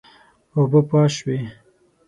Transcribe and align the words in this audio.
اوبه 0.55 0.81
پاش 0.89 1.11
شوې. 1.19 1.39